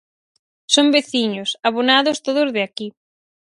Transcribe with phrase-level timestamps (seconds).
[0.73, 2.87] Son veciños, abonados, todos de aquí.